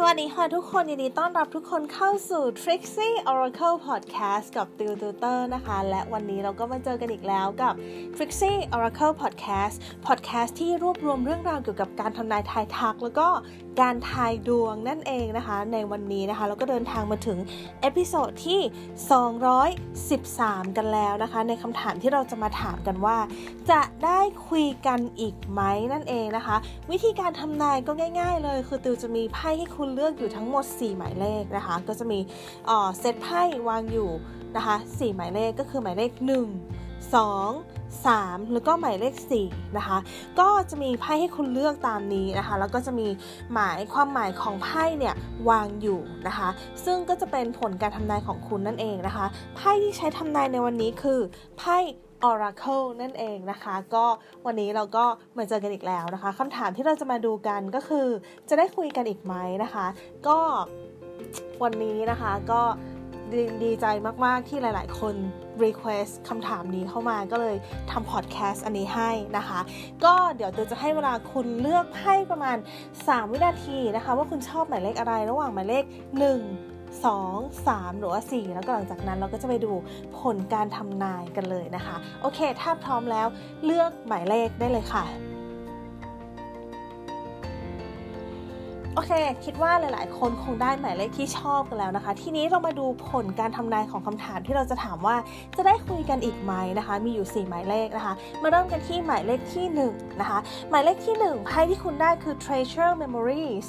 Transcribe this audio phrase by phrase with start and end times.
[0.00, 7.74] สวัสดีค่ะทุกคนยินดีต้อนรับทุกคนเข้าสู่ Trixie Oracle Podcast กับติวตูเตอร์นะคะ และวันนี้เราก็มาเจอกันอีกแล้วกับ
[8.16, 9.76] Trixie Oracle Podcast
[10.06, 13.28] Podcast ที่รวบรวมเรื่องราวเกี่ยวกับการทำนายทายทัก แล้วก็
[13.80, 17.38] การทายดวงนั่นเองนะคะ ในวันนี้นะคะ เราก็เดินทางมาถึง
[17.80, 18.60] episode ที่
[20.08, 23.18] 213 กันแล้วนะคะ ในคำถามที่เราจะมาถามกันว่า
[23.70, 25.60] จะได้คุยกันอีกไหม
[25.92, 26.56] นั่นเองนะคะ
[26.90, 32.18] วิธีการทำนายก็ง่าย ๆ เลย คือติวจะมีไพ่ให้คุณเลือกอยู่ทั้งหมด 4 หมายเลขนะคะ ก็จะมี
[32.98, 34.10] เซตไพ่วางอยู่
[34.56, 36.22] นะคะ4หมายเลขก็คือหมายเลข 1
[37.14, 39.14] 2 3 แล้วก็หมายเลข
[39.46, 39.98] 4นะคะ
[40.40, 43.08] ก็จะมีไพ่ให้คุณเลือกตามนี้นะคะ แล้วก็จะมี
[43.54, 45.14] หมายความหมายของไพ่เนี่ย
[45.48, 46.48] วางอยู่นะคะ
[46.84, 51.20] ซึ่งก็จะเป็นผลการทำนายของคุณนั่นเองนะคะ ไพ่ที่ใช้ทำนายในวันนี้คือ
[51.58, 51.76] ไพ่
[52.30, 54.04] Oracle นั่นเองนะคะ ก็
[54.46, 55.04] วันนี้เราก็
[55.38, 58.06] มาเจอกันอีกแล้วนะคะคำถามที่เราจะมาดูกันก็คือ
[58.48, 59.86] จะได้คุยกันอีกไหมนะคะ
[60.26, 60.38] ก็
[61.62, 62.62] วันนี้นะคะก็
[63.34, 63.86] ดดีใจ
[64.24, 65.14] มาก ๆ ที่หลาย ๆ คน
[65.64, 67.56] request คำถามนี้เข้ามาก็เลย
[67.90, 69.60] ทำพอดแคสต์อันนี้ให้นะคะ
[70.04, 72.56] ก็เดี๋ยวเตจะให้เวลาคุณเลือกไพ่ประมาณ
[72.94, 75.84] 3 วินาทีนะคะ ว่าคุณชอบหมายเลขอะไรระหว่างหมายเลข
[76.38, 79.72] 1 2 3 หรือว่า 4 แล้วก็หลังจากนั้นเราก็จะไปดู
[80.18, 83.26] ผลการทำนายกันเลยนะคะ โอเค ถ้าพร้อมแล้ว
[83.64, 85.06] เลือกหมายเลขได้เลยค่ะ
[88.94, 89.12] โอเค
[89.44, 95.16] คิดว่าหลาย ๆ คนคงได้หมายเลขที่ชอบกันแล้วนะคะ ทีนี้เรามาดูผลการทำนายของคำถามที่เราจะถามว่า
[95.56, 100.38] จะได้คุยกันอีกไหมนะคะ มีอยู่ 4 หมายเลขนะคะ มาเริ่มกันที่หมายเลขที่ 1 นะคะ
[100.70, 103.66] หมายเลขที่ 1ไพ่ที่คุณได้คือ treasure memories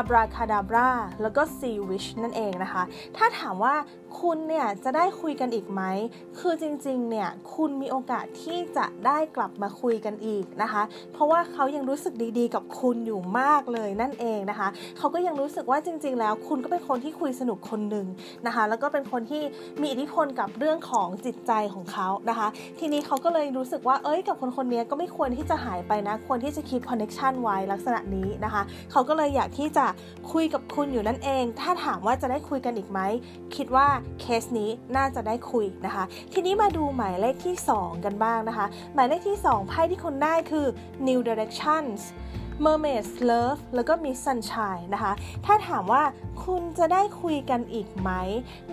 [0.00, 0.88] abracadabra
[1.22, 2.82] แล้วก็ sea witch นั่นเองนะคะ
[3.16, 3.74] ถ้าถามว่า
[4.22, 5.82] คุณเนี่ยจะได้คุยกันอีกไหม
[6.38, 14.68] คือจริงๆ เนี่ยคุณมีโอกาสที่จะได้กลับมาคุยกันอีกนะคะ เพราะว่าเขายังรู้สึกดีๆ กับคุณอยู่มากเลยนั่นเองนะคะ
[14.98, 18.06] เขาก็ยังรู้สึกว่าจริง ๆ แล้วคุณก็เป็นคนที่คุยสนุกคนหนึ่ง
[18.46, 19.42] นะคะ แล้วก็เป็นคนที่
[19.80, 28.62] มีอิทธิพลกับเรื่องของจิตใจของเขานะคะ ทีนี้เขาก็เลยรู้สึกว่าเอ้ยกับคนคนนี้ก็ไม่ควรที่จะหายไปนะ ควรที่จะ keep connection ไว้ลักษณะนี้นะคะ
[28.92, 29.90] เขาก็เลยอยากที่จะจะ
[30.32, 33.00] คุยกับคุณอยู่นั่นเอง ถ้าถามว่าจะได้คุยกันอีกไหม
[33.56, 33.86] คิดว่า
[34.20, 40.66] เคสนี้น่าจะได้คุยนะคะ ทีนี้มาดูหมายเลขที่ 2 กันบ้างนะคะ หมายเลขที่ 2 ไพ่ที่คุณได้คือ
[41.08, 42.00] New Directions
[42.64, 45.12] Mermaid's Love แล้วก็ Miss Sunshine นะคะ
[45.46, 46.02] ถ้าถามว่า
[46.44, 48.10] คุณจะได้คุยกันอีกไหม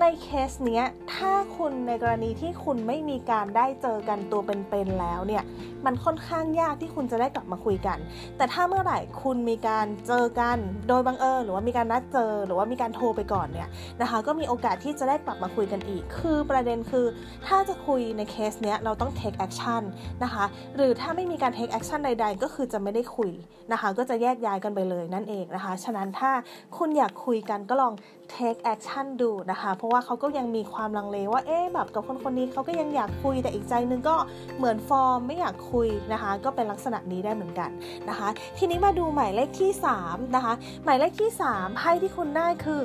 [0.00, 0.84] ในเคสเนี้ย
[1.14, 5.42] ถ้าคุณในกรณีที่คุณไม่มีการได้เจอกันตัวเป็นๆแล้วเนี่ย
[5.86, 7.98] มันค่อนข้างยากที่คุณจะได้กลับมาคุยกัน
[8.36, 13.68] แต่ถ้าเมื่อไหร่คุณมีการเจอกันโดยบังเอิญหรือว่ามีการนัดเจอ หรือว่ามีการโทรไปก่อนเนี่ย
[14.00, 17.06] นะคะ ก็มีโอกาสที่จะได้กลับมาคุยกันอีก คือประเด็นคือ
[17.46, 19.82] ถ้าจะคุยในเคสเนี้ยเราต้อง take action
[20.24, 20.44] นะคะ
[20.76, 23.30] หรือถ้าไม่มีการ take action ใด ๆ ก็คือจะไม่ได้คุย
[23.72, 26.30] นะคะก็จะแยกย้ายกันไปเลยนั่นเองนะคะ ฉะนั้นถ้า
[26.76, 27.94] คุณอยากคุยกันก็ลอง
[28.34, 34.16] take action ดูนะคะ เพราะว่าเขาก็ยังมีความลังเลว่าเอ๊ะแบบกับคนคนนี้เขาก็ยังอยากคุยแต่อีกใจนึงก็
[34.56, 37.70] เหมือนฟอร์มไม่อยากคุยนะคะ ก็เป็นลักษณะนี้ได้เหมือนกัน
[38.08, 38.28] นะคะ
[38.58, 39.70] ทีนี้มาดูหมายเลขที่
[40.02, 42.80] 3 นะคะ หมายเลขที่ 3ไพ่ที่คุณได้คือ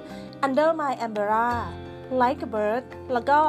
[0.45, 1.49] under my umbrella
[2.21, 2.83] like a bird
[3.13, 3.39] แล้วก็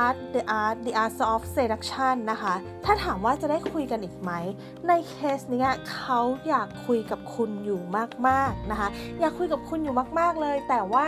[0.00, 2.54] art the art the art of seduction นะคะ
[2.84, 4.32] ถ้าถามว่าจะได้คุยกันอีกไหม
[4.88, 7.80] ในเคสนี้เขาอยากคุยกับคุณอยู่
[8.28, 8.88] มากๆนะคะ
[9.20, 11.06] อยากคุยกับคุณอยู่มากๆเลย แต่ว่า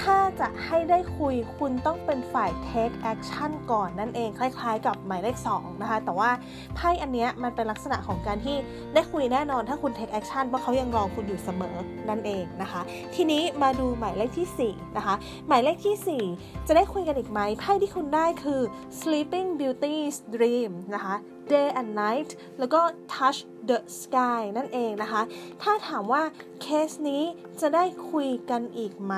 [0.00, 6.30] ถ้าจะให้ได้คุยคุณต้องเป็นฝ่าย take action ก่อนนั่นเอง คล้ายๆ กับหมายเลข2นะคะ แต่ว่า
[6.76, 8.56] ไพ่อันนี้มันเป็นลักษณะของการที่
[8.94, 11.76] ได้คุยแน่นอน ถ้าคุณ take action เพราะเขายังรอคุณอยู่เสมอ
[12.08, 12.80] นั่นเองนะคะ
[13.14, 15.14] ทีนี้มาดูหมายเลขที่4นะคะ
[15.48, 18.60] หมายเลขที่ 4 จะได้คุยกันอีกไหมไพ่ที่คุณได้คือ
[19.00, 21.16] sleeping beauty's dream นะคะ
[21.52, 22.80] day and night แล้วก็
[23.14, 25.22] touch the sky นั่นเองนะคะ
[25.62, 26.22] ถ้าถามว่า
[26.62, 27.22] เคสนี้
[27.60, 29.14] จะได้คุยกันอีกไหม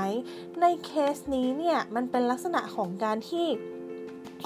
[0.61, 3.47] ในเคสนี้เนี่ย มันเป็นลักษณะของการที่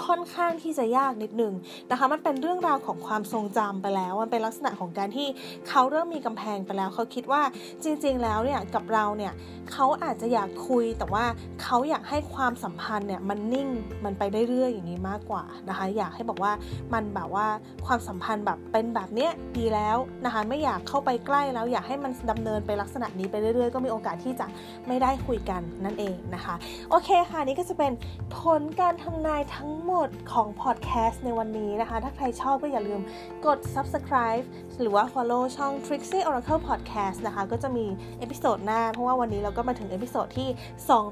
[0.04, 1.52] ค่อนข้างที่จะยากนิดนึง
[1.90, 5.28] นะคะมันเป็นเรื่องราวของความทรงจำไปแล้ว มันเป็นลักษณะของการที่
[5.68, 7.42] เขาเริ่มมีกำแพงไปแล้ว เขาคิดว่า
[7.84, 9.32] จริง ๆ แล้วเนี่ยกับเราเนี่ย
[9.72, 11.24] เขาอาจจะอยากคุยแต่ว่า
[11.62, 13.68] เขาอยากให้ความสัมพันธ์เนี่ยมันนิ่ง
[14.04, 16.52] มันไปได้เรื่อยอย่างนี้มากกว่านะคะ อยากให้บอกว่า
[16.94, 17.46] มันแบบว่า
[17.86, 24.46] ความสัมพันธ์แบบเป็นแบบเนี้ยดีแล้วนะคะไม่อยากเข้าไปใกล้แล้วอยากให้มันดำเนินไปลักษณะนี้ไปเรื่อยๆ ก็มีโอกาสที่จะ
[24.86, 26.54] ไม่ได้คุยกันนั่นเองนะคะ
[26.90, 27.92] โอเคค่ะนี่ก็จะเป็น
[28.38, 33.00] ผลการทำนายทั้งหมดของพอดแคสต์ในวันนี้นะคะ ถ้าใครชอบก็อย่าลืม
[33.46, 34.44] กด subscribe
[34.80, 37.86] หรือว่า follow ช่อง Trixie Oracle Podcast นะคะ ก็จะมี
[38.18, 40.48] episode หน้า เพราะว่าวันนี้เราก็มาถึง episode ที่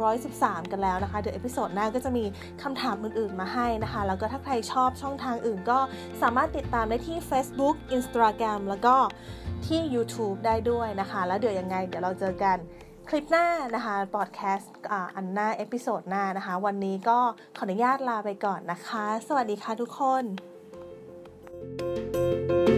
[0.04, 2.24] 213 กันแล้วนะคะ เดี๋ยว episode หน้าก็จะมี
[2.62, 5.78] คำถามอื่นๆมาให้นะคะ แล้วก็ถ้าใครชอบช่องทางอื่นก็
[6.22, 8.94] สามารถติดตามได้ที่ Facebook Instagram แล้วก็
[9.66, 12.58] ที่ YouTube ได้ด้วยนะคะ แล้วเดี๋ยวยังไง เดี๋ยวเราเจอกัน
[13.08, 14.74] คลิปหน้านะคะพอดแคสต์
[15.16, 17.18] อันหน้า episode หน้านะคะ วันนี้ก็
[17.56, 20.24] ขออนุญาตลาไปก่อนนะคะ สวัสดีค่ะทุกคน
[21.76, 22.73] thank you